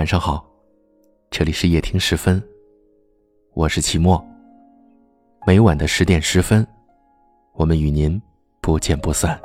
[0.00, 0.42] 晚上好，
[1.30, 2.42] 这里是夜听十分，
[3.52, 4.18] 我是齐墨。
[5.46, 6.66] 每晚的十点十分，
[7.52, 8.18] 我们与您
[8.62, 9.38] 不见不散。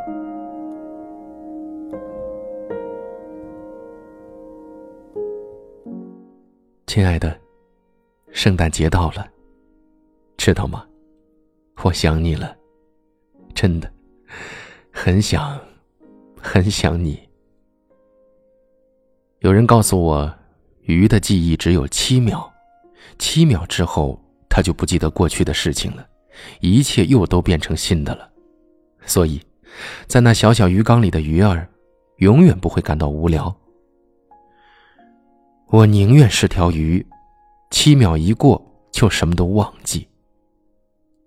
[6.87, 7.37] 亲爱的，
[8.31, 9.27] 圣诞节到了，
[10.37, 10.87] 知道吗？
[11.83, 12.55] 我想你了，
[13.53, 13.91] 真的，
[14.89, 15.59] 很想，
[16.41, 17.20] 很想你。
[19.40, 20.34] 有人告诉我，
[20.85, 22.52] 鱼的记忆只有七秒，
[23.17, 26.08] 七秒之后，它就不记得过去的事情了，
[26.61, 28.30] 一切又都变成新的了。
[29.05, 29.41] 所以，
[30.08, 31.67] 在那小小鱼缸里的鱼儿，
[32.17, 33.55] 永远不会感到无聊。
[35.67, 37.05] 我宁愿是条鱼，
[37.72, 40.08] 七秒一过就什么都忘记。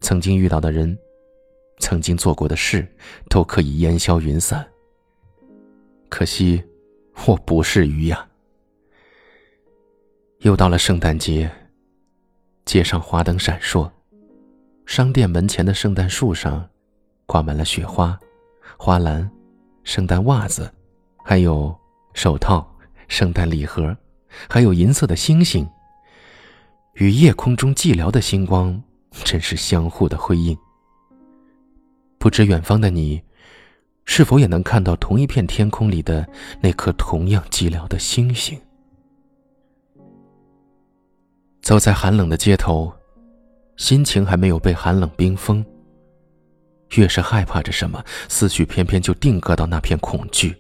[0.01, 0.97] 曾经遇到的人，
[1.81, 2.87] 曾经做过的事，
[3.29, 4.67] 都可以烟消云散。
[6.09, 6.63] 可惜。
[7.27, 8.25] 我不是鱼呀！
[10.41, 11.51] 又到了圣诞节，
[12.65, 13.91] 街上花灯闪烁，
[14.87, 16.69] 商店门前的圣诞树上
[17.27, 18.17] 挂满了雪花、
[18.79, 19.29] 花篮、
[19.83, 20.73] 圣诞袜子，
[21.25, 21.77] 还有
[22.15, 22.67] 手套、
[23.09, 23.97] 圣诞礼盒，
[24.49, 25.69] 还有银色的星星，
[26.95, 28.81] 与夜空中寂寥的星光
[29.25, 30.57] 真是相互的辉映。
[32.19, 33.21] 不知远方的你。
[34.11, 36.27] 是否也能看到同一片天空里的
[36.63, 38.59] 那颗同样寂寥的星星？
[41.69, 42.91] 走在寒冷的街头，
[43.77, 45.63] 心情还没有被寒冷冰封。
[46.95, 50.57] 越是害怕着什么，思绪偏偏就定格到那片恐惧。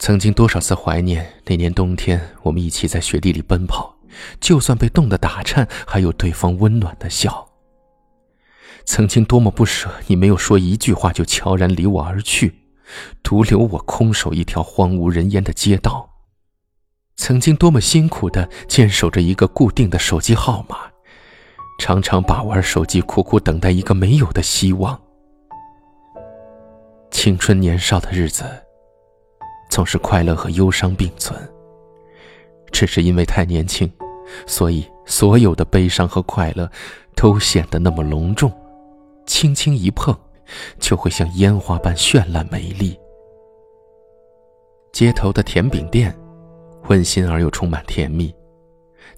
[0.00, 3.96] 曾经多少次怀念那年冬天，我们一起在雪地里奔跑，
[4.40, 7.48] 就算被冻得打颤，还有对方温暖的笑。
[8.84, 12.52] 曾经多么不舍，你没有说一句话就悄然离我而去，
[13.22, 16.09] 独留我空守一条荒无人烟的街道。
[17.20, 20.78] 曾经多么辛苦的坚守着一个固定的手机号码，
[21.78, 24.98] 常常把玩手机，苦苦等待一个没有的希望。
[27.10, 28.46] 青春年少的日子，
[29.68, 31.38] 总是快乐和忧伤并存。
[32.72, 33.92] 只是因为太年轻，
[34.46, 36.70] 所以所有的悲伤和快乐，
[37.14, 38.50] 都显得那么隆重。
[39.26, 40.16] 轻轻一碰，
[40.78, 42.98] 就会像烟花般绚烂美丽。
[44.90, 46.18] 街头的甜饼店，
[46.90, 48.34] 温馨而又充满甜蜜。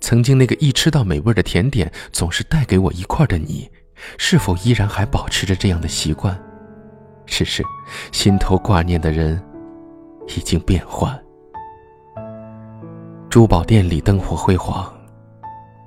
[0.00, 3.68] 曾经那个一吃到美味的甜点总是带给我一块的你，
[4.18, 6.40] 是否依然还保持着这样的习惯？
[7.24, 7.62] 只是
[8.10, 9.42] 心头挂念的人
[10.36, 11.18] 已经变换。
[13.30, 14.92] 珠宝店里灯火辉煌。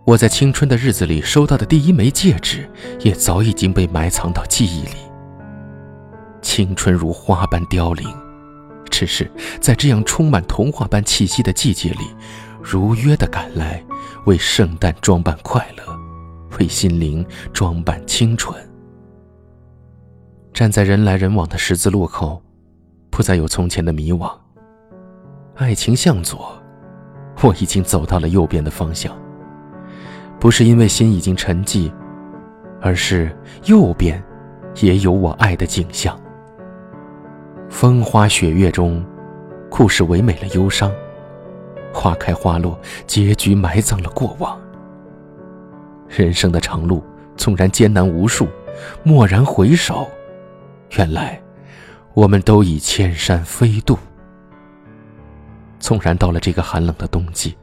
[0.06, 2.69] 我在青春的日子里收到的第一枚戒指，
[3.02, 4.96] 也早已经被埋藏到记忆里。
[6.41, 8.07] 青春如花般凋零，
[8.96, 9.30] 只是
[9.60, 12.16] 在这样充满童话般气息的季节里，
[12.64, 13.84] 如约的赶来，
[14.26, 15.84] 为圣诞装扮快乐，
[16.58, 18.58] 为心灵装扮清纯。
[20.54, 22.42] 站在人来人往的十字路口，
[23.10, 24.34] 不再有从前的迷惘。
[25.56, 26.58] 爱情向左，
[27.44, 29.14] 我已经走到了右边的方向。
[30.40, 31.92] 不是因为心已经沉寂，
[32.80, 34.24] 而是右边
[34.80, 36.18] 也有我爱的景象。
[37.70, 39.03] 风花雪月中，
[39.70, 40.90] 故事唯美了忧伤；
[41.94, 44.59] 花开花落，结局埋葬了过往。
[46.08, 47.03] 人生的长路
[47.36, 48.48] 纵然艰难无数，
[49.03, 50.08] 蓦然回首，
[50.98, 51.42] 原来
[52.14, 53.97] 我们都已千山飞渡。
[55.80, 57.56] 纵然到了这个寒冷的冬季。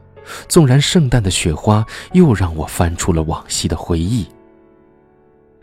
[0.47, 4.25] 纵然圣诞的雪花又让我翻出了往昔的回忆，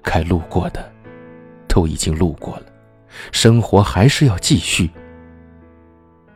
[0.02, 0.92] 该路过的
[1.66, 2.64] 都已经路过了，
[3.32, 4.90] 生活还是要继续。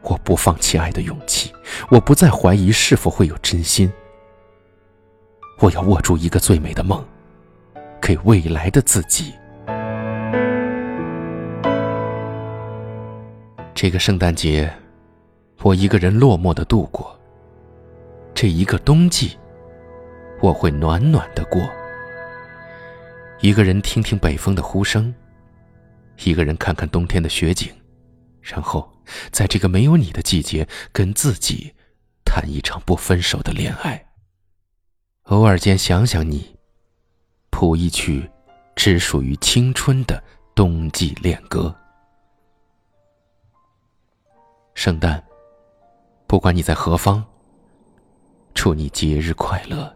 [0.02, 1.52] 我不放弃爱的勇气，
[1.88, 3.90] 我不再怀疑是否会有真心。
[5.60, 7.02] 我要握住一个最美的梦，
[8.00, 9.32] 给未来的自己。
[13.74, 14.72] 这个圣诞节，
[15.62, 17.18] 我一个人落寞的度过。
[18.34, 19.38] 这一个冬季，
[20.40, 21.62] 我会暖暖的过。
[23.40, 25.14] 一个人听听北风的呼声，
[26.22, 27.72] 一个人看看冬天的雪景，
[28.40, 28.90] 然后
[29.30, 31.74] 在这个没有你的季节，跟自己
[32.24, 34.06] 谈一场不分手的恋爱。
[35.24, 36.56] 偶尔间想想你，
[37.50, 38.30] 谱一曲
[38.76, 40.22] 只属于青春的
[40.54, 41.74] 冬季恋歌。
[44.74, 45.22] 圣诞，
[46.26, 47.24] 不管你在何方。
[48.54, 49.94] 祝你节日快乐。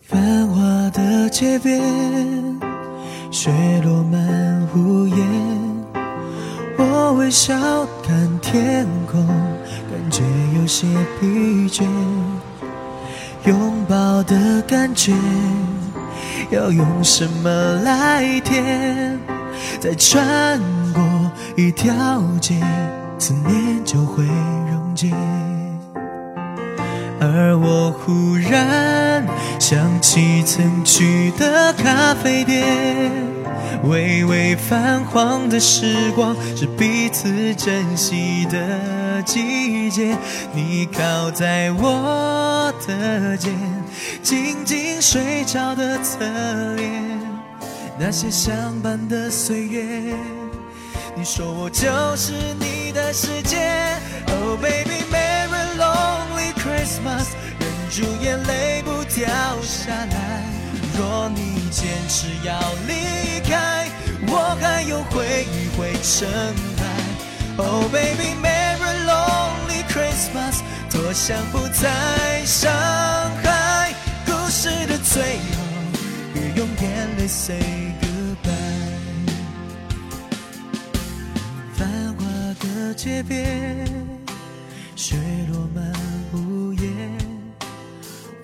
[0.00, 1.80] 繁华的街边，
[3.30, 3.50] 雪
[3.84, 5.16] 落满屋檐。
[6.76, 7.54] 我微笑
[8.02, 10.22] 看天空，感觉
[10.58, 10.86] 有些
[11.20, 11.84] 疲倦。
[13.44, 15.14] 拥抱的感觉，
[16.50, 17.50] 要用什么
[17.82, 19.16] 来填？
[19.78, 20.60] 再穿
[20.92, 21.02] 过
[21.56, 22.60] 一条街，
[23.16, 25.08] 思念就会溶解。
[27.20, 29.26] 而我忽然
[29.58, 32.64] 想起曾去的咖啡店，
[33.84, 40.16] 微微泛黄的时光是彼此珍惜的季节。
[40.54, 43.54] 你靠在我的肩，
[44.22, 46.24] 静静睡着的侧
[46.76, 46.90] 脸，
[47.98, 50.14] 那些相伴的岁月。
[51.14, 51.86] 你说我就
[52.16, 53.58] 是你的世界
[54.28, 55.04] ，Oh baby
[56.90, 57.28] Christmas，
[57.60, 59.28] 忍住眼泪不掉
[59.62, 60.42] 下来。
[60.98, 62.58] 若你坚持要
[62.88, 63.88] 离开，
[64.26, 66.28] 我还有回忆会盛
[66.76, 66.82] 开。
[67.62, 72.72] Oh baby，Merry lonely Christmas，多想不再伤
[73.44, 73.94] 害。
[74.26, 75.62] 故事的最后，
[76.34, 78.50] 别用眼泪 say goodbye。
[81.76, 81.86] 繁
[82.18, 82.24] 华
[82.58, 83.86] 的街边，
[85.00, 85.16] 雪
[85.50, 85.90] 落满
[86.34, 86.92] 屋檐。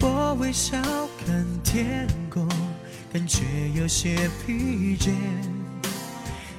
[0.00, 0.78] 我微笑
[1.22, 2.48] 看天空，
[3.12, 3.44] 感觉
[3.74, 4.16] 有些
[4.46, 5.10] 疲倦。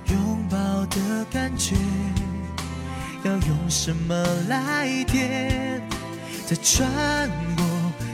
[0.06, 1.76] 拥抱的感觉，
[3.24, 5.82] 要用什么来填？
[6.46, 6.88] 再穿
[7.56, 7.66] 过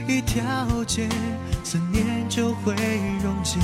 [0.07, 1.09] 一条街，
[1.65, 2.73] 思念就会
[3.21, 3.59] 溶解。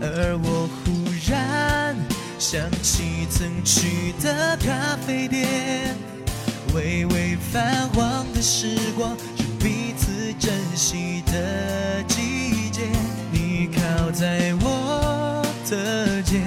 [0.00, 1.05] 而我忽
[2.48, 5.96] 想起曾去的咖啡店，
[6.76, 12.82] 微微泛黄的时光是彼此珍惜的季节。
[13.32, 16.40] 你靠在我的肩，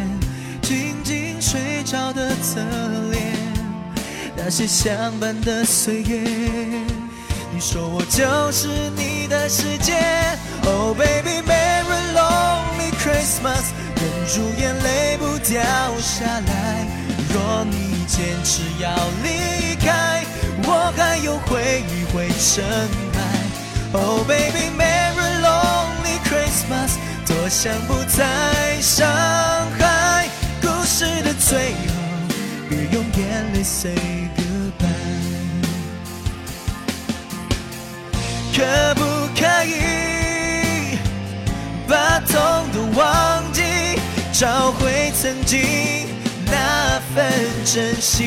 [0.61, 2.61] 静静睡着的侧
[3.11, 3.33] 脸，
[4.37, 6.21] 那些相伴的岁月。
[7.51, 9.97] 你说我就是你的世界
[10.63, 13.73] ，Oh baby，Merry lonely Christmas，
[14.31, 15.59] 住眼泪不掉
[15.99, 16.87] 下来。
[17.33, 18.89] 若你坚持要
[19.23, 20.23] 离开，
[20.63, 22.63] 我还有回忆会成
[23.11, 23.19] 败。
[23.91, 26.91] Oh baby，Merry lonely Christmas，
[27.25, 29.07] 多想不再伤
[29.79, 30.29] 害。
[30.61, 31.93] 故事的最后，
[32.69, 33.95] 别用眼泪 say
[34.37, 34.85] goodbye。
[38.55, 39.01] 可不
[45.21, 45.59] 曾经
[46.45, 47.29] 那份
[47.65, 48.25] 真心？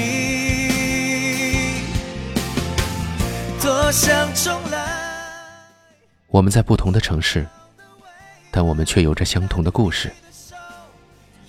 [3.62, 5.00] 多想重来。
[6.26, 7.46] 我们在不同的城市，
[8.50, 10.12] 但我们却有着相同的故事。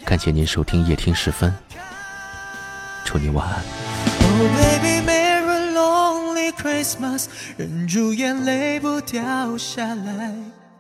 [0.06, 1.54] 感谢您收听夜听时分，
[3.04, 3.62] 祝您晚安。
[4.22, 7.26] Oh baby, Merry lonely Christmas，
[7.58, 10.34] 忍住眼泪不掉下来。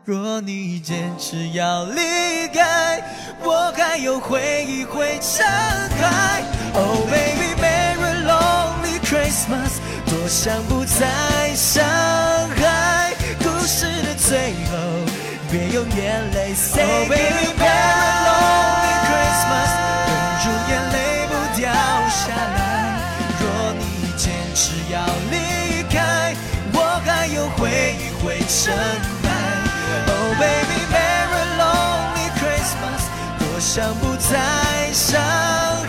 [0.05, 2.01] 若你坚持要离
[2.53, 3.01] 开，
[3.41, 5.45] 我还有回忆会盛
[5.97, 6.43] 开。
[6.73, 13.13] Oh baby, Merry lonely Christmas，多想不再伤害。
[13.39, 14.75] 故事的最后，
[15.49, 19.71] 别用眼泪 say Oh baby, Merry lonely Christmas，
[20.09, 20.11] 忍
[20.43, 20.97] 住眼泪
[21.29, 21.71] 不掉
[22.09, 22.99] 下来。
[23.39, 24.99] 若你坚持要
[25.31, 26.35] 离开，
[26.73, 28.75] 我还有回忆会盛
[29.22, 29.22] 开。
[33.75, 35.19] 想不再伤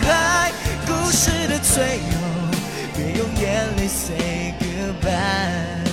[0.01, 0.51] 害。
[0.87, 2.17] 故事的最后，
[2.95, 5.85] 别用眼泪 say goodbye。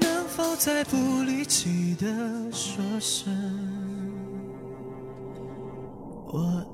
[0.00, 2.06] 能否再不离弃的
[2.50, 3.32] 说声
[6.26, 6.66] 我